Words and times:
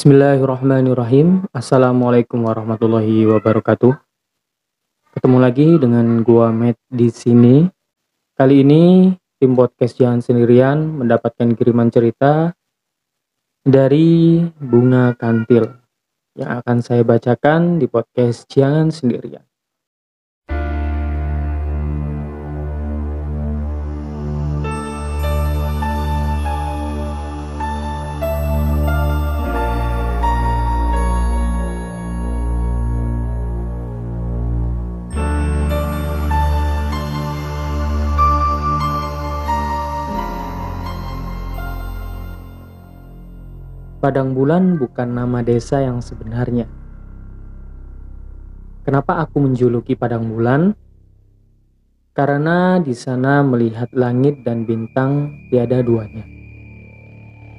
Bismillahirrahmanirrahim. 0.00 1.44
Assalamualaikum 1.52 2.48
warahmatullahi 2.48 3.28
wabarakatuh. 3.36 4.00
Ketemu 5.12 5.36
lagi 5.36 5.76
dengan 5.76 6.24
gua 6.24 6.48
Matt 6.48 6.80
di 6.88 7.12
sini. 7.12 7.68
Kali 8.32 8.64
ini 8.64 9.12
tim 9.36 9.52
podcast 9.52 10.00
Jangan 10.00 10.24
Sendirian 10.24 11.04
mendapatkan 11.04 11.52
kiriman 11.52 11.92
cerita 11.92 12.56
dari 13.60 14.40
Bunga 14.56 15.12
Kantil 15.20 15.68
yang 16.32 16.64
akan 16.64 16.80
saya 16.80 17.04
bacakan 17.04 17.76
di 17.76 17.84
podcast 17.84 18.48
Jangan 18.48 18.88
Sendirian. 18.88 19.49
Padang 44.00 44.32
Bulan 44.32 44.80
bukan 44.80 45.12
nama 45.12 45.44
desa 45.44 45.84
yang 45.84 46.00
sebenarnya. 46.00 46.64
Kenapa 48.80 49.20
aku 49.20 49.44
menjuluki 49.44 49.92
Padang 49.92 50.24
Bulan? 50.24 50.72
Karena 52.16 52.80
di 52.80 52.96
sana 52.96 53.44
melihat 53.44 53.92
langit 53.92 54.40
dan 54.40 54.64
bintang 54.64 55.36
tiada 55.52 55.84
duanya. 55.84 56.24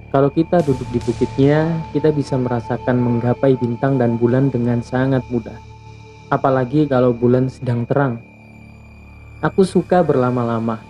Kalau 0.10 0.34
kita 0.34 0.66
duduk 0.66 0.90
di 0.90 0.98
bukitnya, 1.06 1.78
kita 1.94 2.10
bisa 2.10 2.42
merasakan 2.42 2.98
menggapai 2.98 3.54
bintang 3.62 4.02
dan 4.02 4.18
bulan 4.18 4.50
dengan 4.50 4.82
sangat 4.82 5.22
mudah. 5.30 5.62
Apalagi 6.34 6.90
kalau 6.90 7.14
bulan 7.14 7.54
sedang 7.54 7.86
terang. 7.86 8.18
Aku 9.46 9.62
suka 9.62 10.02
berlama-lama, 10.02 10.82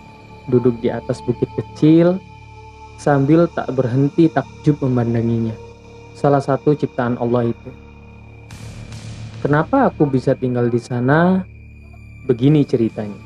duduk 0.48 0.80
di 0.80 0.88
atas 0.88 1.20
bukit 1.20 1.52
kecil, 1.60 2.16
sambil 3.02 3.50
tak 3.50 3.66
berhenti 3.74 4.30
takjub 4.30 4.78
memandanginya. 4.86 5.58
Salah 6.14 6.38
satu 6.38 6.78
ciptaan 6.78 7.18
Allah 7.18 7.50
itu. 7.50 7.70
Kenapa 9.42 9.90
aku 9.90 10.06
bisa 10.06 10.38
tinggal 10.38 10.70
di 10.70 10.78
sana? 10.78 11.42
Begini 12.30 12.62
ceritanya. 12.62 13.18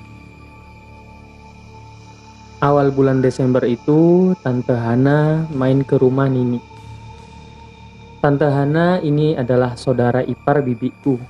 Awal 2.64 2.88
bulan 2.88 3.20
Desember 3.20 3.60
itu, 3.69 4.32
Tante 4.41 4.72
Hana 4.72 5.44
main 5.52 5.84
ke 5.84 6.00
rumah 6.00 6.24
Nini. 6.24 6.56
Tante 8.24 8.48
Hana 8.48 9.04
ini 9.04 9.36
adalah 9.36 9.77
saudara 9.77 10.24
ipar 10.24 10.64
bibiku. 10.64 11.20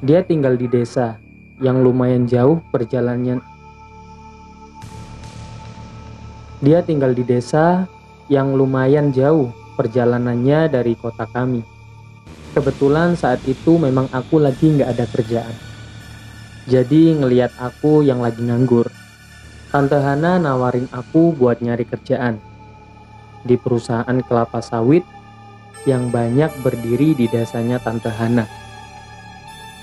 Dia 0.00 0.24
tinggal 0.24 0.56
di 0.56 0.64
desa 0.64 1.20
yang 1.60 1.84
lumayan 1.84 2.24
jauh 2.24 2.64
perjalanannya 2.72 3.53
Dia 6.62 6.84
tinggal 6.84 7.16
di 7.16 7.26
desa 7.26 7.86
yang 8.30 8.54
lumayan 8.54 9.10
jauh 9.10 9.50
perjalanannya 9.74 10.70
dari 10.70 10.94
kota 10.94 11.26
kami. 11.26 11.64
Kebetulan 12.54 13.18
saat 13.18 13.42
itu 13.50 13.80
memang 13.80 14.06
aku 14.14 14.38
lagi 14.38 14.70
nggak 14.70 14.90
ada 14.94 15.06
kerjaan. 15.10 15.56
Jadi 16.70 17.18
ngeliat 17.18 17.50
aku 17.58 18.06
yang 18.06 18.22
lagi 18.22 18.40
nganggur. 18.46 18.88
Tante 19.74 19.98
Hana 19.98 20.38
nawarin 20.38 20.86
aku 20.94 21.34
buat 21.34 21.58
nyari 21.58 21.82
kerjaan 21.82 22.38
di 23.44 23.60
perusahaan 23.60 24.18
kelapa 24.24 24.64
sawit 24.64 25.04
yang 25.84 26.08
banyak 26.08 26.48
berdiri 26.64 27.12
di 27.12 27.28
desanya 27.28 27.76
Tante 27.76 28.08
Hana. 28.08 28.48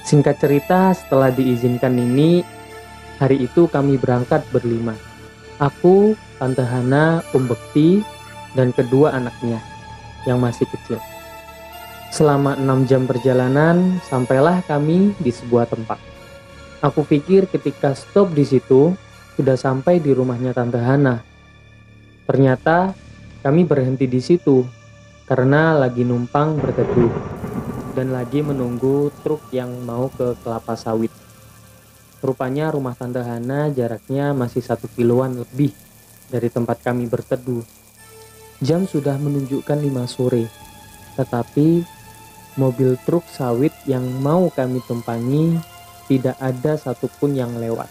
Singkat 0.02 0.42
cerita, 0.42 0.98
setelah 0.98 1.30
diizinkan 1.30 1.94
ini, 1.94 2.42
hari 3.22 3.46
itu 3.46 3.70
kami 3.70 4.02
berangkat 4.02 4.42
berlima. 4.50 4.98
Aku, 5.62 6.18
Tante 6.42 6.66
Hana, 6.66 7.22
Om 7.38 7.46
Bekti, 7.46 8.02
dan 8.58 8.74
kedua 8.74 9.14
anaknya 9.14 9.62
yang 10.26 10.42
masih 10.42 10.66
kecil. 10.74 10.98
Selama 12.10 12.58
enam 12.58 12.90
jam 12.90 13.06
perjalanan, 13.06 14.02
sampailah 14.10 14.66
kami 14.66 15.14
di 15.22 15.30
sebuah 15.30 15.70
tempat. 15.70 16.02
Aku 16.82 17.06
pikir 17.06 17.46
ketika 17.46 17.94
stop 17.94 18.34
di 18.34 18.42
situ, 18.42 18.98
sudah 19.38 19.54
sampai 19.54 20.02
di 20.02 20.18
rumahnya 20.18 20.50
Tante 20.58 20.82
Hana. 20.82 21.22
Ternyata 22.26 22.98
kami 23.46 23.62
berhenti 23.62 24.10
di 24.10 24.18
situ 24.18 24.66
karena 25.30 25.78
lagi 25.78 26.02
numpang 26.02 26.58
berteduh 26.58 27.14
dan 27.94 28.10
lagi 28.10 28.42
menunggu 28.42 29.14
truk 29.22 29.46
yang 29.54 29.70
mau 29.86 30.10
ke 30.10 30.34
kelapa 30.42 30.74
sawit. 30.74 31.14
Rupanya 32.26 32.74
rumah 32.74 32.98
Tante 32.98 33.22
Hana 33.22 33.70
jaraknya 33.70 34.34
masih 34.34 34.66
satu 34.66 34.90
kiloan 34.90 35.38
lebih 35.38 35.70
dari 36.32 36.48
tempat 36.48 36.80
kami 36.80 37.12
berteduh. 37.12 37.60
Jam 38.64 38.88
sudah 38.88 39.20
menunjukkan 39.20 39.76
lima 39.84 40.08
sore, 40.08 40.48
tetapi 41.20 41.84
mobil 42.56 42.96
truk 43.04 43.28
sawit 43.28 43.76
yang 43.84 44.08
mau 44.24 44.48
kami 44.48 44.80
tumpangi 44.88 45.60
tidak 46.08 46.40
ada 46.40 46.80
satupun 46.80 47.36
yang 47.36 47.56
lewat. 47.60 47.88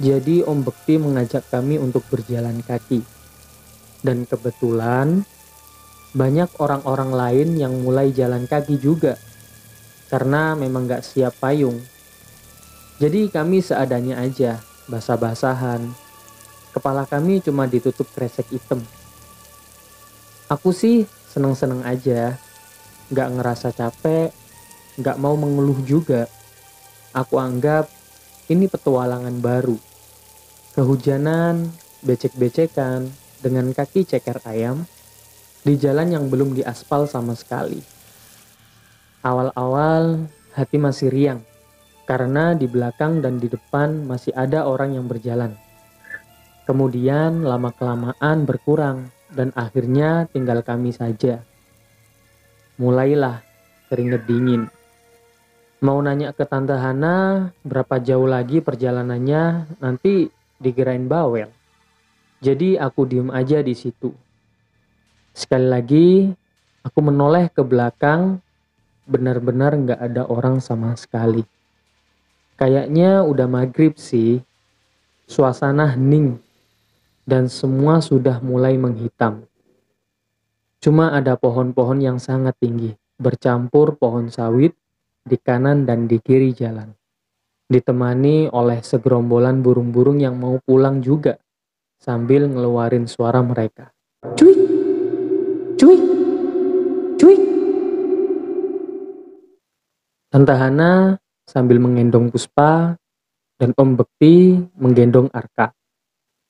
Jadi 0.00 0.40
Om 0.42 0.64
Bekti 0.64 0.96
mengajak 0.96 1.46
kami 1.52 1.76
untuk 1.76 2.02
berjalan 2.08 2.64
kaki. 2.64 3.04
Dan 4.02 4.26
kebetulan 4.26 5.22
banyak 6.12 6.50
orang-orang 6.58 7.14
lain 7.14 7.48
yang 7.54 7.72
mulai 7.80 8.10
jalan 8.10 8.50
kaki 8.50 8.82
juga. 8.82 9.14
Karena 10.10 10.58
memang 10.58 10.90
gak 10.90 11.06
siap 11.06 11.38
payung. 11.38 11.78
Jadi 12.98 13.30
kami 13.32 13.62
seadanya 13.62 14.20
aja, 14.20 14.60
basah-basahan, 14.90 15.88
Kepala 16.72 17.04
kami 17.04 17.44
cuma 17.44 17.68
ditutup 17.68 18.08
kresek 18.16 18.48
hitam. 18.48 18.80
Aku 20.48 20.72
sih 20.72 21.04
seneng-seneng 21.32 21.84
aja, 21.84 22.36
gak 23.12 23.28
ngerasa 23.36 23.72
capek, 23.76 24.32
gak 25.00 25.20
mau 25.20 25.36
mengeluh 25.36 25.80
juga. 25.84 26.28
Aku 27.12 27.36
anggap 27.36 27.88
ini 28.48 28.68
petualangan 28.68 29.36
baru. 29.40 29.76
Kehujanan, 30.72 31.68
becek-becekan, 32.04 33.12
dengan 33.42 33.68
kaki 33.76 34.08
ceker 34.08 34.40
ayam, 34.48 34.88
di 35.62 35.76
jalan 35.76 36.08
yang 36.10 36.24
belum 36.32 36.56
diaspal 36.56 37.04
sama 37.04 37.36
sekali. 37.36 37.80
Awal-awal 39.22 40.26
hati 40.56 40.76
masih 40.80 41.08
riang, 41.12 41.40
karena 42.08 42.56
di 42.56 42.66
belakang 42.66 43.22
dan 43.22 43.38
di 43.38 43.46
depan 43.46 44.02
masih 44.08 44.34
ada 44.34 44.66
orang 44.66 44.98
yang 44.98 45.06
berjalan. 45.06 45.54
Kemudian 46.62 47.42
lama-kelamaan 47.42 48.46
berkurang 48.46 49.10
dan 49.34 49.50
akhirnya 49.58 50.30
tinggal 50.30 50.62
kami 50.62 50.94
saja. 50.94 51.42
Mulailah 52.78 53.42
keringet 53.90 54.22
dingin. 54.30 54.70
Mau 55.82 55.98
nanya 55.98 56.30
ke 56.30 56.46
Tante 56.46 56.78
Hana 56.78 57.50
berapa 57.66 57.98
jauh 57.98 58.30
lagi 58.30 58.62
perjalanannya 58.62 59.74
nanti 59.82 60.30
digerain 60.62 61.10
bawel. 61.10 61.50
Jadi 62.38 62.78
aku 62.78 63.10
diem 63.10 63.34
aja 63.34 63.58
di 63.58 63.74
situ. 63.74 64.14
Sekali 65.34 65.66
lagi 65.66 66.08
aku 66.86 66.98
menoleh 67.02 67.50
ke 67.50 67.66
belakang 67.66 68.38
benar-benar 69.10 69.74
nggak 69.74 69.98
ada 69.98 70.22
orang 70.30 70.62
sama 70.62 70.94
sekali. 70.94 71.42
Kayaknya 72.54 73.26
udah 73.26 73.50
maghrib 73.50 73.98
sih. 73.98 74.38
Suasana 75.26 75.98
hening 75.98 76.38
dan 77.22 77.46
semua 77.46 78.02
sudah 78.02 78.42
mulai 78.42 78.74
menghitam. 78.74 79.46
Cuma 80.82 81.14
ada 81.14 81.38
pohon-pohon 81.38 82.02
yang 82.02 82.18
sangat 82.18 82.58
tinggi, 82.58 82.90
bercampur 83.14 83.94
pohon 83.94 84.26
sawit 84.26 84.74
di 85.22 85.38
kanan 85.38 85.86
dan 85.86 86.10
di 86.10 86.18
kiri 86.18 86.50
jalan. 86.50 86.90
Ditemani 87.70 88.50
oleh 88.50 88.82
segerombolan 88.82 89.62
burung-burung 89.62 90.18
yang 90.18 90.34
mau 90.34 90.58
pulang 90.58 90.98
juga, 90.98 91.38
sambil 92.02 92.50
ngeluarin 92.50 93.06
suara 93.06 93.38
mereka. 93.40 93.94
Cuy! 94.34 94.54
Cuy! 95.78 95.98
Cuy! 97.14 97.36
Tante 100.26 100.54
Hana 100.58 101.14
sambil 101.46 101.78
menggendong 101.78 102.34
Puspa 102.34 102.98
dan 103.54 103.70
Om 103.78 103.94
Bekti 103.94 104.58
menggendong 104.74 105.30
Arka. 105.30 105.70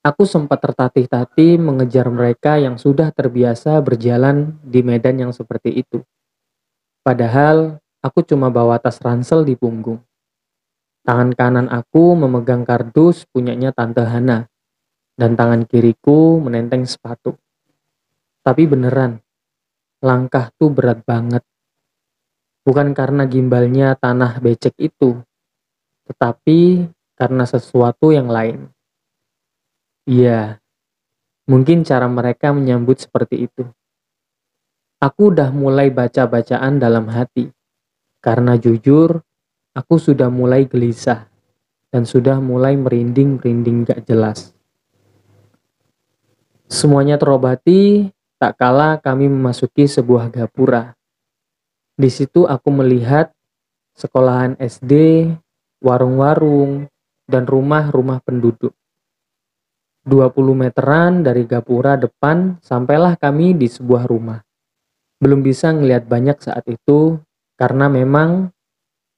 Aku 0.02 0.26
sempat 0.26 0.58
tertatih-tatih 0.58 1.62
mengejar 1.62 2.10
mereka 2.10 2.58
yang 2.58 2.74
sudah 2.74 3.14
terbiasa 3.14 3.78
berjalan 3.78 4.58
di 4.66 4.82
medan 4.82 5.14
yang 5.22 5.30
seperti 5.30 5.78
itu. 5.78 6.02
Padahal 7.06 7.78
aku 8.02 8.26
cuma 8.26 8.50
bawa 8.50 8.82
tas 8.82 8.98
ransel 8.98 9.46
di 9.46 9.54
punggung. 9.54 10.02
Tangan 11.06 11.30
kanan 11.38 11.70
aku 11.70 12.18
memegang 12.18 12.66
kardus 12.66 13.30
punyanya 13.30 13.70
Tante 13.70 14.02
Hana, 14.02 14.50
dan 15.14 15.38
tangan 15.38 15.70
kiriku 15.70 16.42
menenteng 16.42 16.82
sepatu. 16.82 17.38
Tapi 18.42 18.66
beneran, 18.66 19.22
langkah 20.02 20.50
tuh 20.58 20.74
berat 20.74 21.06
banget. 21.06 21.46
Bukan 22.66 22.90
karena 22.90 23.22
gimbalnya 23.30 23.94
tanah 23.94 24.42
becek 24.42 24.74
itu, 24.82 25.22
tetapi 26.10 26.90
karena 27.14 27.46
sesuatu 27.46 28.10
yang 28.10 28.26
lain. 28.26 28.66
Iya, 30.02 30.58
mungkin 31.46 31.86
cara 31.86 32.10
mereka 32.10 32.50
menyambut 32.50 32.98
seperti 32.98 33.46
itu. 33.46 33.70
Aku 34.98 35.30
udah 35.30 35.54
mulai 35.54 35.94
baca-bacaan 35.94 36.82
dalam 36.82 37.06
hati, 37.06 37.54
karena 38.18 38.58
jujur, 38.58 39.22
aku 39.70 40.02
sudah 40.02 40.26
mulai 40.26 40.66
gelisah 40.66 41.30
dan 41.94 42.02
sudah 42.02 42.42
mulai 42.42 42.74
merinding-merinding 42.74 43.86
gak 43.86 44.02
jelas. 44.02 44.50
Semuanya 46.66 47.14
terobati, 47.14 48.10
tak 48.42 48.58
kala 48.58 48.98
kami 48.98 49.30
memasuki 49.30 49.86
sebuah 49.86 50.34
gapura. 50.34 50.98
Di 51.94 52.10
situ 52.10 52.42
aku 52.42 52.74
melihat 52.74 53.30
sekolahan 53.94 54.58
SD, 54.58 55.30
warung-warung, 55.78 56.90
dan 57.30 57.46
rumah-rumah 57.46 58.18
penduduk. 58.26 58.74
20 60.02 60.34
meteran 60.58 61.22
dari 61.22 61.46
gapura 61.46 61.94
depan 61.94 62.58
sampailah 62.58 63.14
kami 63.14 63.54
di 63.54 63.70
sebuah 63.70 64.10
rumah. 64.10 64.42
Belum 65.22 65.38
bisa 65.42 65.70
ngelihat 65.70 66.10
banyak 66.10 66.42
saat 66.42 66.66
itu 66.66 67.22
karena 67.54 67.86
memang 67.86 68.50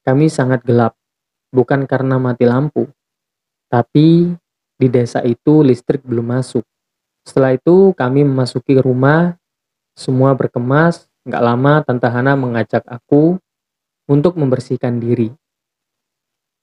kami 0.05 0.29
sangat 0.29 0.61
gelap, 0.69 0.93
bukan 1.49 1.89
karena 1.89 2.21
mati 2.21 2.45
lampu. 2.45 2.93
Tapi 3.73 4.37
di 4.77 4.89
desa 4.93 5.25
itu 5.25 5.65
listrik 5.65 6.05
belum 6.05 6.37
masuk. 6.37 6.63
Setelah 7.25 7.57
itu 7.57 7.97
kami 7.97 8.21
memasuki 8.21 8.77
rumah, 8.77 9.41
semua 9.97 10.37
berkemas, 10.37 11.09
Gak 11.25 11.41
lama 11.41 11.81
Tante 11.81 12.05
Hana 12.05 12.37
mengajak 12.37 12.85
aku 12.85 13.41
untuk 14.05 14.37
membersihkan 14.37 15.01
diri. 15.01 15.33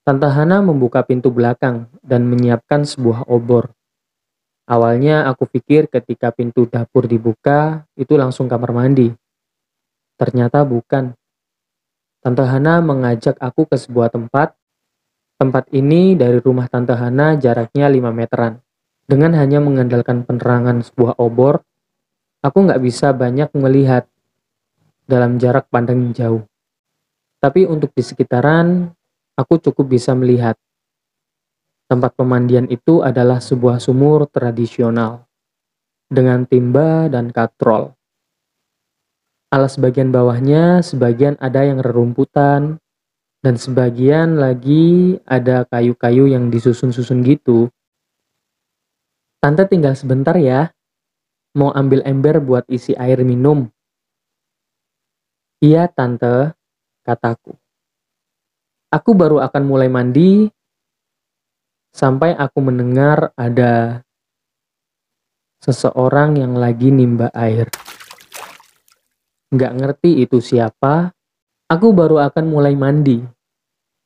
Tante 0.05 0.29
Hana 0.29 0.61
membuka 0.61 1.01
pintu 1.01 1.33
belakang 1.33 1.89
dan 2.05 2.29
menyiapkan 2.29 2.85
sebuah 2.85 3.25
obor. 3.25 3.73
Awalnya 4.69 5.25
aku 5.27 5.49
pikir 5.49 5.89
ketika 5.89 6.29
pintu 6.29 6.69
dapur 6.69 7.09
dibuka, 7.09 7.85
itu 7.97 8.13
langsung 8.15 8.45
kamar 8.45 8.71
mandi. 8.71 9.09
Ternyata 10.19 10.61
bukan. 10.61 11.17
Tante 12.21 12.45
Hana 12.45 12.77
mengajak 12.85 13.41
aku 13.41 13.65
ke 13.65 13.77
sebuah 13.77 14.13
tempat. 14.13 14.53
Tempat 15.41 15.73
ini 15.73 16.13
dari 16.13 16.37
rumah 16.37 16.69
Tante 16.69 16.93
Hana 16.93 17.33
jaraknya 17.33 17.89
5 17.89 18.13
meteran. 18.13 18.61
Dengan 19.09 19.33
hanya 19.33 19.57
mengandalkan 19.57 20.21
penerangan 20.21 20.85
sebuah 20.85 21.17
obor, 21.17 21.65
aku 22.45 22.57
nggak 22.69 22.81
bisa 22.85 23.11
banyak 23.17 23.49
melihat 23.57 24.05
dalam 25.09 25.41
jarak 25.41 25.67
pandang 25.67 26.13
jauh. 26.13 26.45
Tapi 27.41 27.65
untuk 27.65 27.89
di 27.97 28.05
sekitaran, 28.05 28.93
aku 29.33 29.57
cukup 29.57 29.97
bisa 29.97 30.13
melihat. 30.13 30.55
Tempat 31.91 32.15
pemandian 32.15 32.71
itu 32.71 33.03
adalah 33.03 33.43
sebuah 33.43 33.83
sumur 33.83 34.23
tradisional 34.31 35.27
dengan 36.07 36.47
timba 36.47 37.11
dan 37.11 37.35
katrol. 37.35 37.91
Alas 39.51 39.75
bagian 39.75 40.15
bawahnya 40.15 40.79
sebagian 40.79 41.35
ada 41.43 41.67
yang 41.67 41.83
rerumputan 41.83 42.79
dan 43.43 43.59
sebagian 43.59 44.39
lagi 44.39 45.19
ada 45.27 45.67
kayu-kayu 45.67 46.31
yang 46.31 46.47
disusun-susun 46.47 47.27
gitu 47.27 47.67
Tante 49.41 49.65
tinggal 49.65 49.97
sebentar 49.97 50.37
ya. 50.37 50.69
Mau 51.57 51.73
ambil 51.73 52.05
ember 52.05 52.37
buat 52.37 52.61
isi 52.69 52.93
air 52.93 53.25
minum. 53.25 53.73
Iya, 55.57 55.89
Tante, 55.89 56.53
kataku. 57.01 57.57
Aku 58.93 59.17
baru 59.17 59.41
akan 59.41 59.63
mulai 59.65 59.89
mandi 59.89 60.45
sampai 61.91 62.33
aku 62.35 62.59
mendengar 62.63 63.35
ada 63.35 64.03
seseorang 65.61 66.39
yang 66.39 66.57
lagi 66.57 66.89
nimba 66.89 67.29
air. 67.37 67.69
Nggak 69.51 69.73
ngerti 69.77 70.23
itu 70.23 70.39
siapa, 70.39 71.11
aku 71.67 71.91
baru 71.91 72.23
akan 72.31 72.45
mulai 72.47 72.73
mandi. 72.73 73.19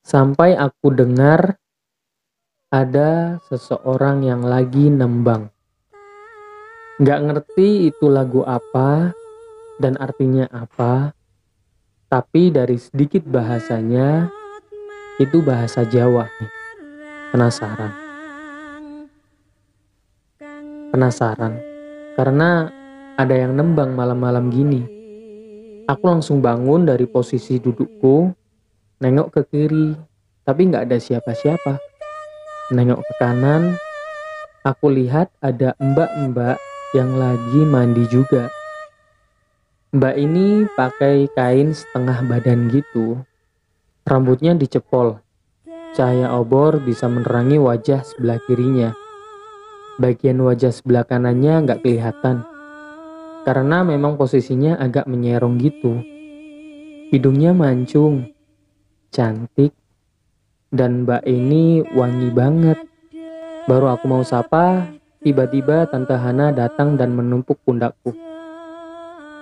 Sampai 0.06 0.54
aku 0.54 0.94
dengar 0.94 1.58
ada 2.70 3.42
seseorang 3.50 4.26
yang 4.26 4.46
lagi 4.46 4.90
nembang. 4.92 5.50
Gak 7.02 7.22
ngerti 7.28 7.92
itu 7.92 8.08
lagu 8.08 8.44
apa 8.48 9.12
dan 9.82 10.00
artinya 10.00 10.48
apa, 10.48 11.12
tapi 12.08 12.56
dari 12.56 12.80
sedikit 12.80 13.28
bahasanya 13.28 14.32
itu 15.20 15.44
bahasa 15.44 15.84
Jawa. 15.84 16.28
Penasaran? 17.36 17.92
Penasaran 20.96 21.54
karena 22.16 22.72
ada 23.20 23.36
yang 23.36 23.60
nembang 23.60 23.92
malam-malam 23.92 24.48
gini. 24.48 24.88
Aku 25.84 26.16
langsung 26.16 26.40
bangun 26.40 26.88
dari 26.88 27.04
posisi 27.04 27.60
dudukku, 27.60 28.32
nengok 29.04 29.36
ke 29.36 29.42
kiri, 29.52 30.00
tapi 30.48 30.72
nggak 30.72 30.88
ada 30.88 30.96
siapa-siapa. 30.96 31.76
Nengok 32.72 33.04
ke 33.04 33.14
kanan, 33.20 33.76
aku 34.64 34.96
lihat 34.96 35.28
ada 35.44 35.76
mbak-mbak 35.76 36.56
yang 36.96 37.20
lagi 37.20 37.62
mandi 37.68 38.08
juga. 38.08 38.48
Mbak 39.92 40.16
ini 40.16 40.72
pakai 40.72 41.28
kain 41.36 41.76
setengah 41.76 42.16
badan 42.32 42.72
gitu. 42.72 43.20
Rambutnya 44.08 44.56
dicepol. 44.56 45.25
Cahaya 45.96 46.36
obor 46.36 46.84
bisa 46.84 47.08
menerangi 47.08 47.56
wajah 47.56 48.04
sebelah 48.04 48.36
kirinya. 48.44 48.92
Bagian 49.96 50.44
wajah 50.44 50.76
sebelah 50.76 51.08
kanannya 51.08 51.64
nggak 51.64 51.88
kelihatan. 51.88 52.44
Karena 53.48 53.80
memang 53.88 54.20
posisinya 54.20 54.76
agak 54.76 55.08
menyerong 55.08 55.56
gitu. 55.56 56.04
Hidungnya 57.16 57.56
mancung. 57.56 58.28
Cantik 59.08 59.72
dan 60.76 61.08
mbak 61.08 61.24
ini 61.24 61.88
wangi 61.96 62.28
banget. 62.36 62.76
Baru 63.64 63.88
aku 63.88 64.12
mau 64.12 64.24
sapa, 64.28 64.92
tiba-tiba 65.24 65.88
Tante 65.88 66.20
Hana 66.20 66.52
datang 66.52 67.00
dan 67.00 67.16
menumpuk 67.16 67.56
pundakku. 67.64 68.12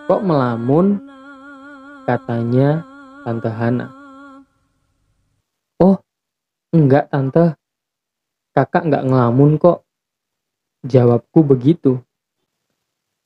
Kok 0.06 0.22
melamun? 0.22 1.02
Katanya 2.06 2.86
Tante 3.26 3.50
Hana. 3.50 3.90
Oh, 5.82 5.98
enggak 6.74 7.14
Tante. 7.14 7.54
Kakak 8.58 8.90
enggak 8.90 9.06
ngelamun 9.06 9.62
kok. 9.62 9.86
Jawabku 10.84 11.46
begitu. 11.46 12.02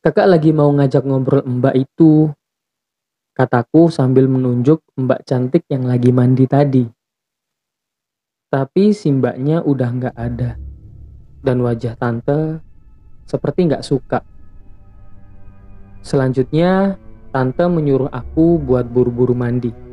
Kakak 0.04 0.28
lagi 0.28 0.52
mau 0.52 0.70
ngajak 0.76 1.08
ngobrol 1.08 1.48
mbak 1.48 1.76
itu. 1.80 2.30
Kataku 3.34 3.88
sambil 3.88 4.28
menunjuk 4.28 4.84
mbak 5.00 5.24
cantik 5.24 5.64
yang 5.72 5.88
lagi 5.88 6.12
mandi 6.12 6.46
tadi. 6.46 6.84
Tapi 8.52 8.92
si 8.92 9.10
mbaknya 9.16 9.64
udah 9.64 9.90
nggak 9.96 10.16
ada. 10.16 10.60
Dan 11.40 11.64
wajah 11.64 11.96
tante 11.96 12.60
seperti 13.24 13.68
nggak 13.68 13.84
suka. 13.84 14.20
Selanjutnya, 16.04 16.96
tante 17.36 17.68
menyuruh 17.68 18.08
aku 18.08 18.60
buat 18.60 18.88
buru-buru 18.88 19.36
mandi. 19.36 19.87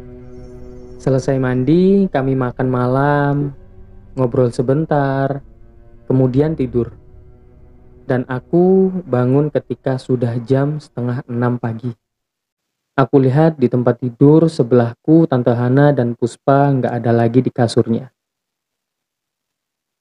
Selesai 1.04 1.36
mandi, 1.36 2.08
kami 2.08 2.32
makan 2.32 2.68
malam, 2.72 3.52
ngobrol 4.16 4.48
sebentar, 4.48 5.44
kemudian 6.08 6.56
tidur. 6.56 6.96
Dan 8.08 8.24
aku 8.24 8.88
bangun 9.04 9.52
ketika 9.52 10.00
sudah 10.00 10.40
jam 10.48 10.80
setengah 10.80 11.20
enam 11.28 11.60
pagi. 11.60 11.92
Aku 12.96 13.20
lihat 13.20 13.60
di 13.60 13.68
tempat 13.68 14.00
tidur 14.00 14.48
sebelahku 14.48 15.28
Tante 15.28 15.52
Hana 15.52 15.92
dan 15.92 16.16
Puspa 16.16 16.72
nggak 16.72 16.96
ada 16.96 17.12
lagi 17.12 17.44
di 17.44 17.52
kasurnya. 17.52 18.08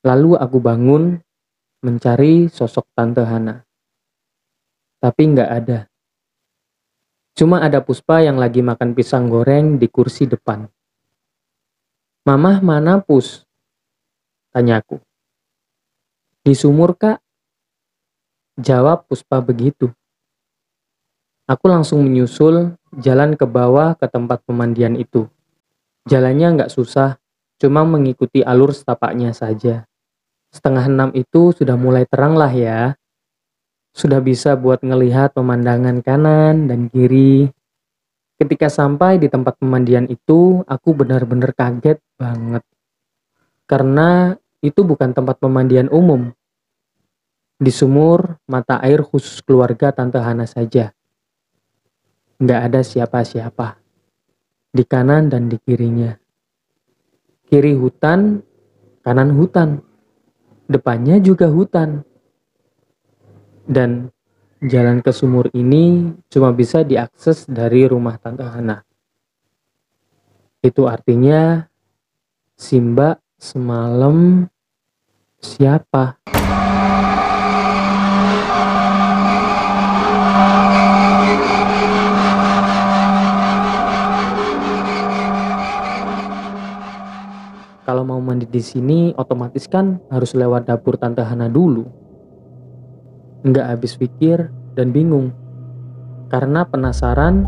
Lalu 0.07 0.39
aku 0.39 0.57
bangun 0.63 1.19
mencari 1.83 2.47
sosok 2.47 2.87
Tante 2.95 3.27
Hana. 3.27 3.59
Tapi 5.03 5.23
nggak 5.35 5.49
ada. 5.51 5.83
Cuma 7.35 7.59
ada 7.59 7.83
Puspa 7.83 8.23
yang 8.23 8.39
lagi 8.39 8.63
makan 8.63 8.95
pisang 8.95 9.27
goreng 9.27 9.75
di 9.75 9.91
kursi 9.91 10.31
depan. 10.31 10.63
Mamah 12.23 12.63
mana 12.63 13.03
Pus? 13.03 13.43
Tanyaku. 14.55 14.95
Di 16.39 16.55
sumur 16.55 16.95
kak? 16.95 17.19
Jawab 18.55 19.11
Puspa 19.11 19.43
begitu. 19.43 19.91
Aku 21.43 21.67
langsung 21.67 21.99
menyusul 21.99 22.79
jalan 22.95 23.35
ke 23.35 23.43
bawah 23.43 23.99
ke 23.99 24.07
tempat 24.07 24.39
pemandian 24.47 24.95
itu. 24.95 25.27
Jalannya 26.07 26.63
nggak 26.63 26.71
susah, 26.71 27.19
cuma 27.59 27.83
mengikuti 27.83 28.39
alur 28.39 28.71
setapaknya 28.71 29.35
saja. 29.35 29.83
Setengah 30.47 30.87
enam 30.87 31.11
itu 31.11 31.51
sudah 31.51 31.75
mulai 31.75 32.07
terang 32.07 32.39
lah 32.39 32.55
ya. 32.55 32.95
Sudah 33.91 34.23
bisa 34.23 34.55
buat 34.55 34.79
ngelihat 34.79 35.35
pemandangan 35.35 35.99
kanan 35.99 36.71
dan 36.71 36.87
kiri. 36.87 37.51
Ketika 38.37 38.67
sampai 38.67 39.21
di 39.21 39.29
tempat 39.29 39.61
pemandian 39.61 40.09
itu, 40.09 40.65
aku 40.65 40.89
benar-benar 40.97 41.53
kaget 41.53 42.01
banget. 42.17 42.63
Karena 43.69 44.33
itu 44.59 44.81
bukan 44.83 45.13
tempat 45.13 45.37
pemandian 45.39 45.87
umum. 45.93 46.33
Di 47.61 47.71
sumur, 47.71 48.41
mata 48.49 48.81
air 48.81 49.05
khusus 49.05 49.39
keluarga 49.45 49.93
Tante 49.93 50.19
Hana 50.19 50.43
saja. 50.49 50.91
Nggak 52.41 52.61
ada 52.67 52.81
siapa-siapa. 52.83 53.79
Di 54.73 54.83
kanan 54.83 55.29
dan 55.29 55.47
di 55.47 55.61
kirinya. 55.61 56.11
Kiri 57.47 57.77
hutan, 57.77 58.41
kanan 59.05 59.31
hutan. 59.37 59.79
Depannya 60.65 61.21
juga 61.21 61.47
hutan 61.47 62.01
dan 63.67 64.11
jalan 64.63 65.03
ke 65.03 65.11
sumur 65.11 65.51
ini 65.51 66.15
cuma 66.31 66.55
bisa 66.55 66.87
diakses 66.87 67.43
dari 67.51 67.83
rumah 67.83 68.15
Tante 68.15 68.47
Hana. 68.47 68.79
Itu 70.63 70.87
artinya 70.87 71.67
Simba 72.55 73.19
semalam 73.35 74.47
siapa? 75.43 76.15
Kalau 87.83 88.07
mau 88.07 88.23
mandi 88.23 88.47
di 88.47 88.63
sini, 88.63 89.11
otomatis 89.19 89.67
kan 89.67 89.99
harus 90.07 90.31
lewat 90.31 90.71
dapur 90.71 90.95
Tante 90.95 91.19
Hana 91.19 91.51
dulu. 91.51 92.02
Nggak 93.43 93.75
habis 93.75 93.99
pikir 93.99 94.47
dan 94.79 94.95
bingung. 94.95 95.35
Karena 96.31 96.63
penasaran, 96.63 97.43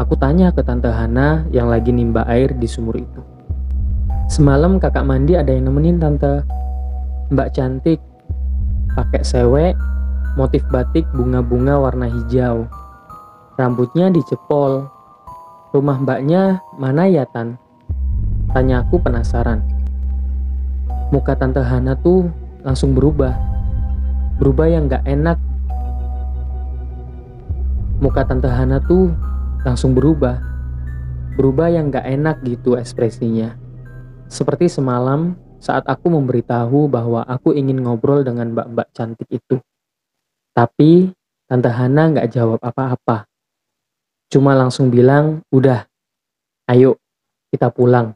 aku 0.00 0.16
tanya 0.16 0.48
ke 0.56 0.64
Tante 0.64 0.88
Hana 0.88 1.44
yang 1.52 1.68
lagi 1.68 1.92
nimba 1.92 2.24
air 2.24 2.56
di 2.56 2.64
sumur 2.64 2.96
itu. 2.96 3.20
Semalam 4.32 4.80
kakak 4.80 5.04
mandi 5.04 5.36
ada 5.36 5.52
yang 5.52 5.68
nemenin 5.68 6.00
Tante. 6.00 6.48
Mbak 7.28 7.48
cantik, 7.52 8.00
pakai 8.96 9.20
sewek, 9.20 9.76
motif 10.40 10.64
batik 10.72 11.04
bunga-bunga 11.12 11.76
warna 11.76 12.08
hijau. 12.08 12.64
Rambutnya 13.60 14.08
dicepol. 14.08 14.88
Rumah 15.76 16.08
mbaknya 16.08 16.64
mana 16.80 17.04
ya 17.04 17.28
Tan? 17.28 17.60
Tanya 18.56 18.80
aku 18.80 18.96
penasaran. 18.96 19.60
Muka 21.12 21.36
Tante 21.36 21.60
Hana 21.60 22.00
tuh 22.00 22.32
langsung 22.64 22.96
berubah 22.96 23.57
berubah 24.38 24.70
yang 24.70 24.86
gak 24.86 25.02
enak. 25.02 25.38
Muka 27.98 28.22
Tante 28.22 28.46
Hana 28.46 28.78
tuh 28.78 29.10
langsung 29.66 29.98
berubah. 29.98 30.38
Berubah 31.34 31.66
yang 31.70 31.90
gak 31.90 32.06
enak 32.06 32.46
gitu 32.46 32.78
ekspresinya. 32.78 33.58
Seperti 34.30 34.70
semalam 34.70 35.34
saat 35.58 35.82
aku 35.90 36.06
memberitahu 36.14 36.86
bahwa 36.86 37.26
aku 37.26 37.50
ingin 37.50 37.82
ngobrol 37.82 38.22
dengan 38.22 38.54
mbak-mbak 38.54 38.94
cantik 38.94 39.26
itu. 39.26 39.58
Tapi 40.54 41.10
Tante 41.50 41.70
Hana 41.74 42.14
gak 42.14 42.30
jawab 42.30 42.62
apa-apa. 42.62 43.26
Cuma 44.30 44.54
langsung 44.54 44.86
bilang, 44.92 45.42
udah, 45.50 45.82
ayo 46.70 46.94
kita 47.50 47.74
pulang. 47.74 48.14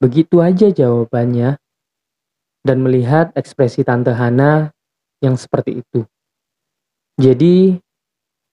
Begitu 0.00 0.40
aja 0.40 0.72
jawabannya. 0.72 1.60
Dan 2.64 2.84
melihat 2.84 3.32
ekspresi 3.36 3.84
Tante 3.84 4.14
Hana 4.16 4.72
yang 5.22 5.34
seperti 5.34 5.82
itu. 5.82 6.06
Jadi, 7.18 7.74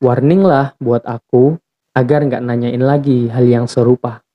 warning 0.01 0.41
lah 0.41 0.73
buat 0.81 1.05
aku 1.05 1.57
agar 1.95 2.25
nggak 2.25 2.43
nanyain 2.43 2.81
lagi 2.81 3.29
hal 3.29 3.45
yang 3.45 3.65
serupa. 3.69 4.25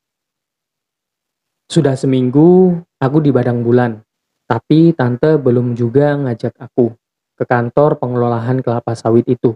Sudah 1.71 1.95
seminggu 1.95 2.79
aku 2.99 3.19
di 3.23 3.31
Badang 3.31 3.63
Bulan, 3.63 4.03
tapi 4.51 4.91
tante 4.97 5.39
belum 5.39 5.79
juga 5.79 6.19
ngajak 6.19 6.59
aku 6.59 6.91
ke 7.39 7.45
kantor 7.47 8.01
pengelolaan 8.01 8.59
kelapa 8.61 8.93
sawit 8.99 9.25
itu. 9.31 9.55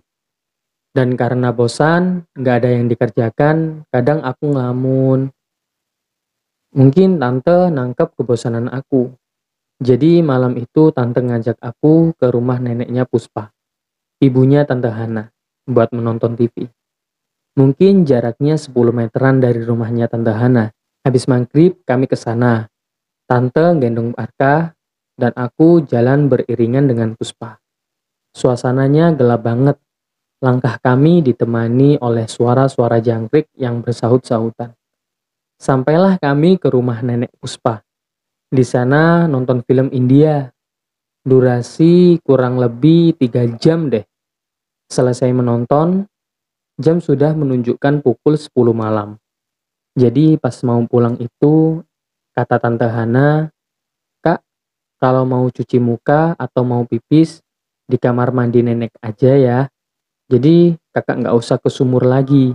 Dan 0.94 1.18
karena 1.18 1.50
bosan, 1.50 2.22
nggak 2.38 2.56
ada 2.62 2.70
yang 2.70 2.86
dikerjakan, 2.86 3.82
kadang 3.90 4.22
aku 4.22 4.54
ngelamun. 4.54 5.34
Mungkin 6.70 7.18
tante 7.18 7.70
nangkep 7.74 8.14
kebosanan 8.14 8.70
aku, 8.70 9.10
jadi 9.84 10.24
malam 10.24 10.56
itu 10.56 10.88
tante 10.96 11.20
ngajak 11.20 11.60
aku 11.60 12.16
ke 12.16 12.32
rumah 12.32 12.56
neneknya 12.56 13.04
Puspa, 13.04 13.52
ibunya 14.16 14.64
tante 14.64 14.88
Hana, 14.88 15.28
buat 15.68 15.92
menonton 15.92 16.40
TV. 16.40 16.72
Mungkin 17.60 18.08
jaraknya 18.08 18.56
10 18.56 18.72
meteran 18.96 19.44
dari 19.44 19.60
rumahnya 19.60 20.08
tante 20.08 20.32
Hana. 20.32 20.72
Habis 21.04 21.28
maghrib 21.28 21.84
kami 21.84 22.08
ke 22.08 22.16
sana. 22.16 22.64
Tante 23.28 23.76
gendong 23.76 24.16
Arka 24.16 24.72
dan 25.20 25.36
aku 25.36 25.84
jalan 25.84 26.32
beriringan 26.32 26.88
dengan 26.88 27.12
Puspa. 27.12 27.60
Suasananya 28.32 29.12
gelap 29.12 29.44
banget. 29.44 29.76
Langkah 30.40 30.80
kami 30.80 31.20
ditemani 31.20 32.00
oleh 32.00 32.24
suara-suara 32.24 33.04
jangkrik 33.04 33.52
yang 33.60 33.84
bersahut-sahutan. 33.84 34.72
Sampailah 35.60 36.16
kami 36.16 36.56
ke 36.56 36.72
rumah 36.72 37.04
nenek 37.04 37.36
Puspa 37.36 37.84
di 38.54 38.62
sana 38.62 39.26
nonton 39.26 39.66
film 39.66 39.90
India. 39.90 40.46
Durasi 41.26 42.22
kurang 42.22 42.62
lebih 42.62 43.18
tiga 43.18 43.42
jam 43.58 43.90
deh. 43.90 44.06
Selesai 44.86 45.34
menonton, 45.34 46.06
jam 46.78 47.02
sudah 47.02 47.34
menunjukkan 47.34 48.04
pukul 48.04 48.38
10 48.38 48.54
malam. 48.70 49.18
Jadi 49.98 50.38
pas 50.38 50.54
mau 50.62 50.78
pulang 50.86 51.18
itu, 51.18 51.82
kata 52.36 52.60
Tante 52.60 52.86
Hana, 52.86 53.48
Kak, 54.20 54.44
kalau 55.00 55.24
mau 55.24 55.48
cuci 55.48 55.80
muka 55.80 56.36
atau 56.36 56.62
mau 56.62 56.84
pipis, 56.84 57.40
di 57.88 57.96
kamar 57.96 58.30
mandi 58.30 58.60
nenek 58.60 58.92
aja 59.00 59.32
ya. 59.34 59.58
Jadi 60.28 60.76
kakak 60.92 61.24
nggak 61.24 61.36
usah 61.36 61.56
ke 61.56 61.72
sumur 61.72 62.04
lagi. 62.04 62.52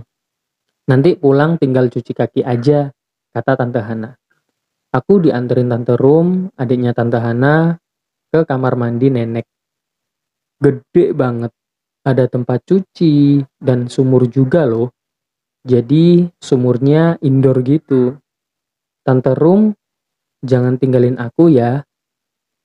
Nanti 0.86 1.18
pulang 1.18 1.58
tinggal 1.58 1.90
cuci 1.90 2.12
kaki 2.14 2.40
aja, 2.46 2.90
kata 3.34 3.52
Tante 3.58 3.82
Hana. 3.82 4.14
Aku 4.90 5.22
dianterin 5.22 5.70
Tante 5.70 5.94
Rum, 5.94 6.50
adiknya 6.58 6.90
Tante 6.90 7.22
Hana, 7.22 7.78
ke 8.26 8.42
kamar 8.42 8.74
mandi 8.74 9.06
nenek. 9.06 9.46
Gede 10.58 11.14
banget. 11.14 11.54
Ada 12.02 12.26
tempat 12.26 12.66
cuci 12.66 13.38
dan 13.60 13.86
sumur 13.86 14.26
juga 14.26 14.66
loh. 14.66 14.90
Jadi 15.62 16.26
sumurnya 16.42 17.22
indoor 17.22 17.62
gitu. 17.62 18.18
Tante 19.06 19.30
Rum, 19.38 19.70
jangan 20.42 20.74
tinggalin 20.74 21.22
aku 21.22 21.54
ya. 21.54 21.86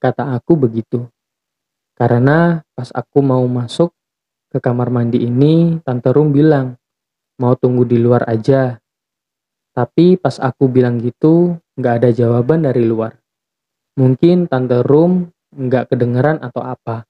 Kata 0.01 0.33
aku 0.33 0.57
begitu. 0.57 1.05
Karena 1.93 2.57
pas 2.73 2.89
aku 2.89 3.21
mau 3.21 3.45
masuk 3.45 3.93
ke 4.49 4.57
kamar 4.57 4.89
mandi 4.89 5.21
ini, 5.21 5.77
Tante 5.85 6.09
Rum 6.09 6.33
bilang, 6.33 6.73
mau 7.37 7.53
tunggu 7.53 7.85
di 7.85 8.01
luar 8.01 8.25
aja. 8.25 8.81
Tapi 9.75 10.15
pas 10.15 10.39
aku 10.39 10.71
bilang 10.71 11.03
gitu, 11.03 11.59
nggak 11.75 11.93
ada 11.99 12.09
jawaban 12.15 12.63
dari 12.63 12.87
luar. 12.87 13.19
Mungkin 13.99 14.47
tante 14.47 14.79
room 14.87 15.27
nggak 15.51 15.91
kedengeran 15.91 16.39
atau 16.39 16.63
apa. 16.63 17.03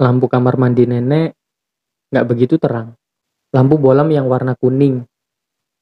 Lampu 0.00 0.32
kamar 0.32 0.56
mandi 0.56 0.88
nenek 0.88 1.36
nggak 2.08 2.24
begitu 2.24 2.56
terang. 2.56 2.96
Lampu 3.52 3.76
bolam 3.76 4.08
yang 4.08 4.24
warna 4.32 4.56
kuning. 4.56 5.04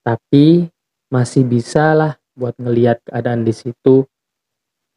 Tapi 0.02 0.66
masih 1.06 1.46
bisa 1.46 1.94
lah 1.94 2.12
buat 2.34 2.58
ngeliat 2.58 2.98
keadaan 3.06 3.46
di 3.46 3.54
situ. 3.54 4.02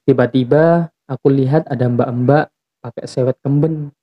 Tiba-tiba 0.09 0.89
aku 1.05 1.27
lihat 1.29 1.69
ada 1.69 1.85
mbak-mbak 1.85 2.50
pakai 2.81 3.05
sewet 3.05 3.38
kemben, 3.45 3.93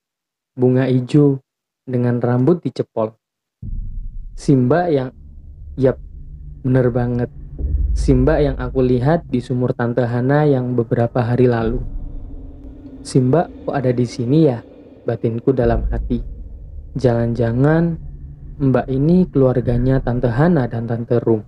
bunga 0.55 0.87
hijau, 0.87 1.39
dengan 1.87 2.19
rambut 2.23 2.63
dicepol. 2.63 3.15
Simba 4.35 4.91
yang, 4.91 5.11
yap, 5.79 5.99
Bener 6.63 6.95
banget. 6.95 7.27
Simba 7.93 8.39
yang 8.39 8.55
aku 8.55 8.87
lihat 8.87 9.27
di 9.27 9.43
sumur 9.43 9.75
Tante 9.75 10.07
Hana 10.07 10.47
yang 10.47 10.79
beberapa 10.79 11.19
hari 11.19 11.51
lalu. 11.51 11.83
Simba 13.03 13.51
kok 13.67 13.75
ada 13.75 13.91
di 13.91 14.07
sini 14.07 14.47
ya? 14.47 14.63
Batinku 15.03 15.51
dalam 15.51 15.91
hati. 15.91 16.23
Jangan-jangan 16.95 17.99
Mbak 18.63 18.87
ini 18.95 19.27
keluarganya 19.27 19.99
Tante 19.99 20.31
Hana 20.31 20.71
dan 20.71 20.87
Tante 20.87 21.19
Rum. 21.19 21.43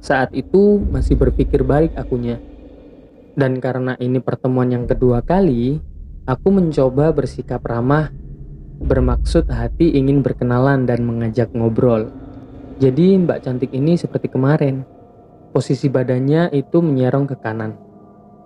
Saat 0.00 0.32
itu 0.32 0.80
masih 0.80 1.20
berpikir 1.20 1.60
balik 1.60 1.92
akunya. 1.92 2.40
Dan 3.36 3.60
karena 3.60 3.92
ini 4.00 4.16
pertemuan 4.16 4.72
yang 4.72 4.88
kedua 4.88 5.20
kali, 5.20 5.76
aku 6.24 6.48
mencoba 6.48 7.12
bersikap 7.12 7.60
ramah, 7.68 8.08
bermaksud 8.80 9.44
hati 9.52 9.92
ingin 9.92 10.24
berkenalan 10.24 10.88
dan 10.88 11.04
mengajak 11.04 11.52
ngobrol. 11.52 12.23
Jadi 12.74 13.14
Mbak 13.22 13.38
cantik 13.46 13.70
ini 13.70 13.94
seperti 13.94 14.26
kemarin. 14.26 14.82
Posisi 15.54 15.86
badannya 15.86 16.50
itu 16.50 16.82
menyerong 16.82 17.30
ke 17.30 17.38
kanan. 17.38 17.78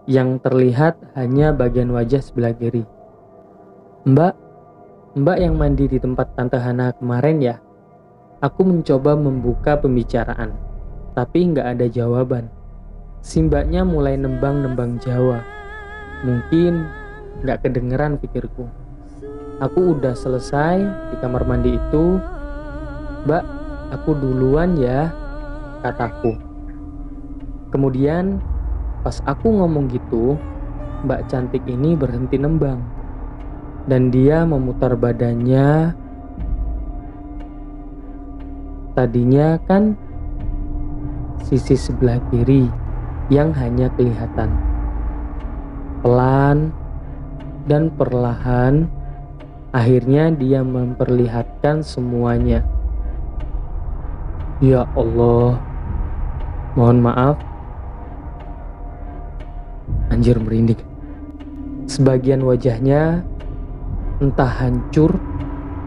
Yang 0.04 0.44
terlihat 0.44 1.00
hanya 1.16 1.56
bagian 1.56 1.88
wajah 1.88 2.20
sebelah 2.20 2.52
kiri. 2.52 2.85
Mbak, 4.04 4.35
Mbak 5.16 5.38
yang 5.40 5.56
mandi 5.56 5.88
di 5.88 5.97
tempat 5.97 6.37
Tante 6.37 6.61
Hana 6.61 6.92
kemarin 6.92 7.40
ya? 7.40 7.56
Aku 8.38 8.62
mencoba 8.62 9.18
membuka 9.18 9.75
pembicaraan, 9.80 10.54
tapi 11.16 11.49
nggak 11.50 11.75
ada 11.75 11.87
jawaban. 11.90 12.47
Si 13.18 13.42
mbaknya 13.42 13.82
mulai 13.82 14.14
nembang-nembang 14.14 15.02
Jawa. 15.02 15.42
Mungkin 16.23 16.87
nggak 17.42 17.66
kedengeran 17.66 18.14
pikirku. 18.23 18.70
Aku 19.58 19.99
udah 19.99 20.14
selesai 20.14 20.78
di 21.11 21.16
kamar 21.18 21.42
mandi 21.50 21.75
itu. 21.75 22.23
Mbak, 23.26 23.58
aku 23.92 24.16
duluan 24.16 24.76
ya, 24.78 25.12
kataku. 25.85 26.37
Kemudian 27.68 28.40
pas 29.04 29.21
aku 29.28 29.52
ngomong 29.52 29.92
gitu, 29.92 30.37
mbak 31.04 31.28
cantik 31.28 31.62
ini 31.68 31.95
berhenti 31.95 32.40
nembang. 32.40 32.80
Dan 33.88 34.12
dia 34.12 34.45
memutar 34.45 34.97
badannya. 34.97 35.97
Tadinya 38.92 39.57
kan 39.64 39.97
sisi 41.47 41.78
sebelah 41.78 42.21
kiri 42.28 42.68
yang 43.33 43.54
hanya 43.57 43.88
kelihatan. 43.97 44.52
Pelan 46.04 46.73
dan 47.64 47.88
perlahan 47.97 48.88
Akhirnya 49.68 50.33
dia 50.33 50.64
memperlihatkan 50.64 51.85
semuanya. 51.85 52.64
Ya 54.59 54.87
Allah, 54.99 55.59
mohon 56.75 56.99
maaf. 57.03 57.38
Anjir 60.11 60.38
merinding. 60.38 60.79
Sebagian 61.87 62.43
wajahnya 62.43 63.23
entah 64.19 64.50
hancur 64.50 65.15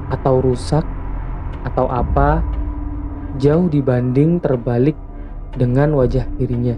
atau 0.07 0.39
rusak 0.39 0.87
atau 1.67 1.85
apa 1.91 2.39
jauh 3.39 3.67
dibanding 3.67 4.39
terbalik 4.39 4.95
dengan 5.55 5.91
wajah 5.95 6.23
kirinya. 6.39 6.75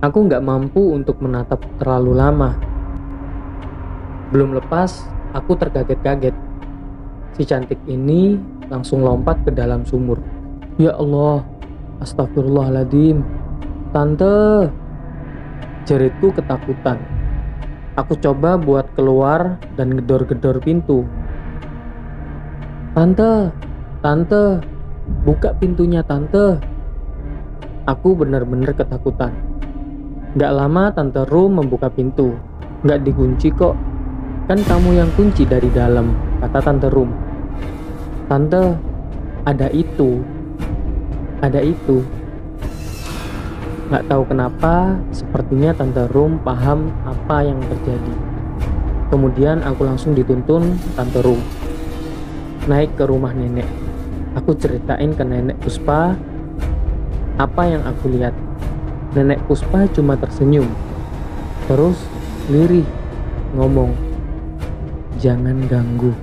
Aku 0.00 0.24
nggak 0.24 0.40
mampu 0.40 0.96
untuk 0.96 1.20
menatap 1.20 1.60
terlalu 1.76 2.16
lama. 2.16 2.56
Belum 4.32 4.56
lepas 4.56 5.06
Aku 5.30 5.54
terkaget-kaget. 5.54 6.34
Si 7.38 7.46
cantik 7.46 7.78
ini 7.86 8.34
langsung 8.66 9.06
lompat 9.06 9.46
ke 9.46 9.54
dalam 9.54 9.86
sumur. 9.86 10.18
Ya 10.78 10.94
Allah, 10.94 11.42
astagfirullahaladzim. 12.04 13.24
Tante, 13.90 14.70
jeritku 15.88 16.30
ketakutan. 16.30 17.02
Aku 17.98 18.14
coba 18.14 18.54
buat 18.54 18.86
keluar 18.94 19.58
dan 19.74 19.98
gedor-gedor 19.98 20.62
pintu. 20.62 21.02
Tante, 22.94 23.50
tante, 23.98 24.62
buka 25.26 25.58
pintunya 25.58 26.06
tante. 26.06 26.62
Aku 27.90 28.14
benar-benar 28.14 28.76
ketakutan. 28.78 29.34
Gak 30.38 30.54
lama 30.54 30.94
tante 30.94 31.26
Ru 31.26 31.50
membuka 31.50 31.90
pintu. 31.90 32.38
Gak 32.86 33.02
dikunci 33.02 33.50
kok. 33.50 33.74
Kan 34.46 34.62
kamu 34.66 34.98
yang 34.98 35.10
kunci 35.14 35.46
dari 35.46 35.70
dalam, 35.70 36.10
kata 36.42 36.58
Tante 36.58 36.90
Rum. 36.90 37.10
Tante, 38.26 38.74
ada 39.46 39.70
itu. 39.70 40.39
Ada 41.40 41.60
itu. 41.64 42.04
Gak 43.90 44.06
tahu 44.06 44.22
kenapa, 44.28 45.00
sepertinya 45.10 45.74
Tante 45.74 46.06
Rum 46.12 46.38
paham 46.40 46.94
apa 47.02 47.42
yang 47.42 47.58
terjadi. 47.64 48.14
Kemudian 49.10 49.66
aku 49.66 49.82
langsung 49.82 50.14
dituntun 50.14 50.78
Tante 50.94 51.18
Rum. 51.24 51.40
Naik 52.70 52.94
ke 52.94 53.04
rumah 53.08 53.34
nenek. 53.34 53.66
Aku 54.38 54.54
ceritain 54.54 55.10
ke 55.16 55.24
nenek 55.26 55.58
Puspa 55.58 56.14
apa 57.34 57.62
yang 57.66 57.82
aku 57.82 58.14
lihat. 58.14 58.36
Nenek 59.16 59.42
Puspa 59.50 59.90
cuma 59.90 60.14
tersenyum. 60.14 60.70
Terus 61.66 61.98
lirih 62.46 62.86
ngomong, 63.58 63.90
Jangan 65.20 65.68
ganggu. 65.68 66.16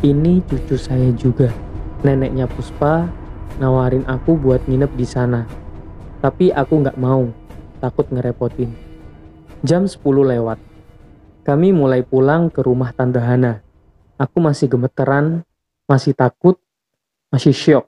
Ini 0.00 0.40
cucu 0.48 0.80
saya 0.80 1.12
juga. 1.12 1.52
Neneknya 2.00 2.48
Puspa 2.48 3.04
nawarin 3.58 4.06
aku 4.06 4.38
buat 4.38 4.64
nginep 4.64 4.92
di 4.94 5.06
sana. 5.06 5.44
Tapi 6.18 6.50
aku 6.50 6.82
nggak 6.82 6.98
mau, 6.98 7.30
takut 7.78 8.06
ngerepotin. 8.10 8.70
Jam 9.62 9.86
10 9.86 9.98
lewat. 10.02 10.58
Kami 11.42 11.74
mulai 11.74 12.06
pulang 12.06 12.50
ke 12.50 12.62
rumah 12.62 12.94
Tante 12.94 13.18
Hana. 13.18 13.62
Aku 14.18 14.42
masih 14.42 14.70
gemeteran, 14.70 15.46
masih 15.86 16.14
takut, 16.14 16.58
masih 17.30 17.54
syok. 17.54 17.86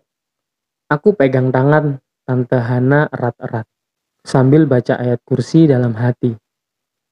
Aku 0.91 1.15
pegang 1.15 1.51
tangan 1.55 2.03
Tante 2.27 2.59
Hana 2.59 3.11
erat-erat 3.11 3.67
sambil 4.25 4.69
baca 4.69 5.01
ayat 5.01 5.21
kursi 5.25 5.65
dalam 5.69 5.97
hati. 5.97 6.37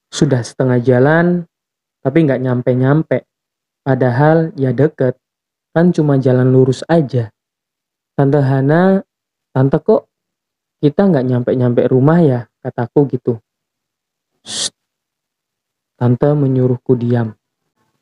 Sudah 0.08 0.40
setengah 0.40 0.80
jalan, 0.80 1.44
tapi 2.00 2.24
nggak 2.24 2.40
nyampe-nyampe. 2.40 3.28
Padahal 3.84 4.52
ya 4.56 4.72
deket, 4.72 5.16
kan 5.72 5.92
cuma 5.92 6.16
jalan 6.20 6.48
lurus 6.48 6.84
aja. 6.88 7.32
Tante 8.18 8.42
Hana, 8.42 8.98
tante 9.54 9.78
kok 9.78 10.11
kita 10.83 11.07
nggak 11.07 11.22
nyampe-nyampe 11.22 11.87
rumah 11.87 12.18
ya, 12.18 12.40
kataku 12.59 13.07
gitu. 13.14 13.38
Shh. 14.42 14.74
Tante 15.94 16.26
menyuruhku 16.35 16.98
diam. 16.98 17.38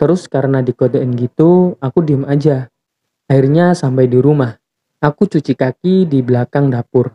Terus 0.01 0.25
karena 0.25 0.65
dikodein 0.65 1.13
gitu, 1.21 1.77
aku 1.85 2.01
diam 2.01 2.25
aja. 2.25 2.73
Akhirnya 3.29 3.77
sampai 3.77 4.09
di 4.09 4.17
rumah. 4.17 4.57
Aku 5.05 5.29
cuci 5.29 5.53
kaki 5.53 6.09
di 6.09 6.25
belakang 6.25 6.73
dapur. 6.73 7.13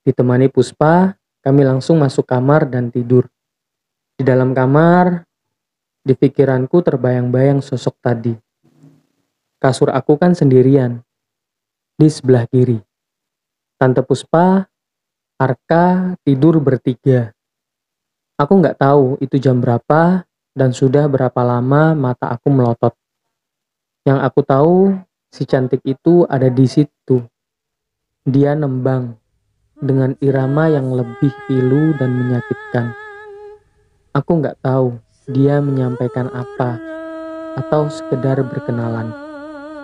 Ditemani 0.00 0.48
Puspa, 0.48 1.20
kami 1.44 1.68
langsung 1.68 2.00
masuk 2.00 2.24
kamar 2.24 2.64
dan 2.64 2.88
tidur. 2.88 3.28
Di 4.16 4.24
dalam 4.24 4.56
kamar, 4.56 5.20
di 6.00 6.16
pikiranku 6.16 6.80
terbayang-bayang 6.80 7.60
sosok 7.60 8.00
tadi. 8.00 8.32
Kasur 9.60 9.92
aku 9.92 10.16
kan 10.16 10.32
sendirian. 10.32 11.04
Di 11.98 12.06
sebelah 12.06 12.46
kiri. 12.46 12.78
Tante 13.74 14.06
Puspa, 14.06 14.62
Arka 15.34 16.14
tidur 16.22 16.62
bertiga. 16.62 17.34
Aku 18.38 18.62
nggak 18.62 18.78
tahu 18.78 19.18
itu 19.18 19.34
jam 19.42 19.58
berapa 19.58 20.22
dan 20.54 20.70
sudah 20.70 21.10
berapa 21.10 21.42
lama 21.42 21.98
mata 21.98 22.30
aku 22.30 22.54
melotot. 22.54 22.94
Yang 24.06 24.18
aku 24.30 24.40
tahu, 24.46 24.76
si 25.34 25.42
cantik 25.42 25.82
itu 25.82 26.22
ada 26.30 26.46
di 26.46 26.70
situ. 26.70 27.18
Dia 28.22 28.54
nembang 28.54 29.18
dengan 29.74 30.14
irama 30.22 30.70
yang 30.70 30.94
lebih 30.94 31.34
pilu 31.50 31.98
dan 31.98 32.14
menyakitkan. 32.14 32.94
Aku 34.14 34.38
nggak 34.38 34.62
tahu 34.62 35.02
dia 35.26 35.58
menyampaikan 35.58 36.30
apa 36.30 36.78
atau 37.58 37.90
sekedar 37.90 38.38
berkenalan. 38.46 39.10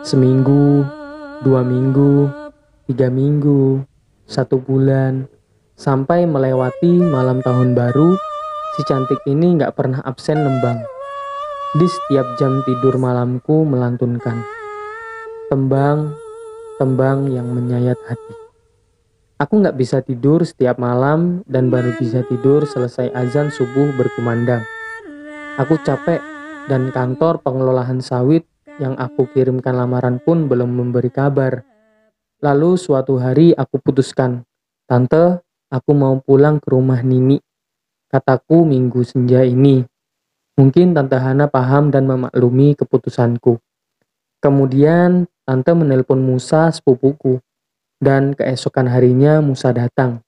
Seminggu, 0.06 0.86
dua 1.42 1.66
minggu, 1.66 2.30
tiga 2.86 3.10
minggu, 3.10 3.82
satu 4.28 4.62
bulan, 4.62 5.26
sampai 5.74 6.28
melewati 6.28 7.02
malam 7.02 7.42
tahun 7.42 7.74
baru, 7.74 8.14
si 8.78 8.86
cantik 8.86 9.18
ini 9.26 9.58
nggak 9.58 9.74
pernah 9.74 9.98
absen 10.06 10.38
nembang. 10.38 10.78
Di 11.74 11.86
setiap 11.90 12.38
jam 12.38 12.62
tidur 12.62 12.94
malamku 13.02 13.66
melantunkan. 13.66 14.46
Tembang, 15.50 16.14
tembang 16.78 17.26
yang 17.26 17.50
menyayat 17.50 17.98
hati. 18.06 18.34
Aku 19.42 19.58
nggak 19.58 19.74
bisa 19.74 19.98
tidur 19.98 20.46
setiap 20.46 20.78
malam 20.78 21.42
dan 21.50 21.66
baru 21.66 21.98
bisa 21.98 22.22
tidur 22.30 22.62
selesai 22.62 23.10
azan 23.10 23.50
subuh 23.50 23.90
berkumandang. 23.98 24.62
Aku 25.58 25.74
capek 25.82 26.22
dan 26.70 26.94
kantor 26.94 27.42
pengelolaan 27.42 27.98
sawit 27.98 28.46
yang 28.82 28.98
aku 28.98 29.30
kirimkan 29.30 29.78
lamaran 29.78 30.18
pun 30.18 30.50
belum 30.50 30.66
memberi 30.66 31.10
kabar. 31.10 31.62
Lalu 32.42 32.74
suatu 32.74 33.16
hari 33.22 33.54
aku 33.54 33.78
putuskan, 33.78 34.42
Tante, 34.84 35.40
aku 35.70 35.90
mau 35.96 36.18
pulang 36.20 36.58
ke 36.58 36.68
rumah 36.74 37.00
Nini. 37.00 37.38
Kataku 38.10 38.66
minggu 38.66 39.00
senja 39.06 39.42
ini. 39.46 39.82
Mungkin 40.54 40.94
Tante 40.94 41.18
Hana 41.18 41.50
paham 41.50 41.90
dan 41.90 42.06
memaklumi 42.06 42.76
keputusanku. 42.78 43.58
Kemudian 44.38 45.26
Tante 45.42 45.72
menelpon 45.72 46.20
Musa 46.22 46.70
sepupuku. 46.70 47.40
Dan 47.98 48.36
keesokan 48.36 48.90
harinya 48.90 49.40
Musa 49.40 49.72
datang. 49.72 50.20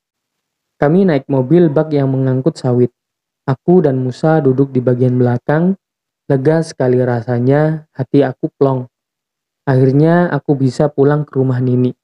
Kami 0.81 1.05
naik 1.05 1.29
mobil 1.29 1.69
bak 1.69 1.93
yang 1.93 2.09
mengangkut 2.09 2.57
sawit. 2.57 2.89
Aku 3.45 3.85
dan 3.85 4.01
Musa 4.01 4.41
duduk 4.41 4.73
di 4.73 4.81
bagian 4.81 5.21
belakang, 5.21 5.77
lega 6.27 6.63
sekali 6.63 6.99
rasanya, 7.03 7.87
hati 7.95 8.27
aku 8.27 8.51
plong. 8.59 8.91
Akhirnya 9.67 10.31
aku 10.31 10.55
bisa 10.55 10.87
pulang 10.91 11.27
ke 11.27 11.39
rumah 11.39 11.59
Nini. 11.59 11.95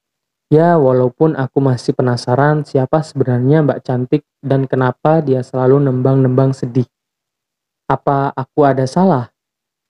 Ya, 0.51 0.75
walaupun 0.77 1.33
aku 1.33 1.63
masih 1.63 1.95
penasaran 1.95 2.61
siapa 2.67 3.01
sebenarnya 3.01 3.63
Mbak 3.63 3.79
Cantik 3.83 4.23
dan 4.43 4.67
kenapa 4.67 5.23
dia 5.23 5.41
selalu 5.41 5.81
nembang-nembang 5.81 6.53
sedih. 6.53 6.85
Apa 7.89 8.31
aku 8.35 8.67
ada 8.67 8.85
salah? 8.85 9.31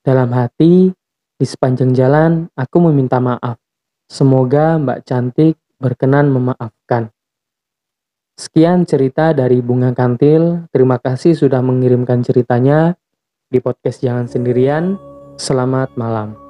Dalam 0.05 0.31
hati, 0.33 0.93
Di 1.33 1.49
sepanjang 1.49 1.91
jalan, 1.91 2.47
aku 2.55 2.77
meminta 2.87 3.19
maaf. 3.19 3.59
Semoga 4.07 4.79
Mbak 4.79 4.99
Cantik 5.03 5.59
berkenan 5.75 6.31
memaafkan. 6.31 7.11
Sekian 8.39 8.87
cerita 8.87 9.35
dari 9.35 9.59
Bunga 9.59 9.91
Kantil. 9.91 10.69
Terima 10.71 11.01
kasih 11.03 11.35
sudah 11.35 11.59
mengirimkan 11.59 12.23
ceritanya 12.23 12.95
di 13.53 13.61
podcast 13.61 14.01
Jangan 14.01 14.25
Sendirian. 14.25 14.97
Selamat 15.37 15.93
malam. 15.93 16.42